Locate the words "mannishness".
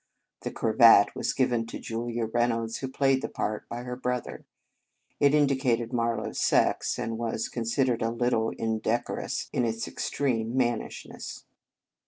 10.55-11.45